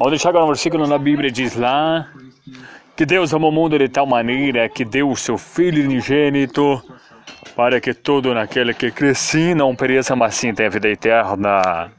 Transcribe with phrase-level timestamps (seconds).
[0.00, 2.08] Onde deixar agora um versículo na Bíblia diz lá
[2.96, 6.82] que Deus amou o mundo de tal maneira que deu o seu Filho unigênito
[7.56, 11.92] para que todo naquele que cresce não pereça, mas sim tenha vida eterna.